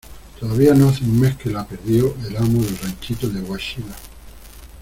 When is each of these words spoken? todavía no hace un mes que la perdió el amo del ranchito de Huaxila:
todavía 0.39 0.73
no 0.73 0.89
hace 0.89 1.03
un 1.03 1.19
mes 1.19 1.35
que 1.37 1.51
la 1.51 1.63
perdió 1.63 2.15
el 2.27 2.35
amo 2.37 2.59
del 2.63 2.75
ranchito 2.75 3.29
de 3.29 3.39
Huaxila: 3.41 3.93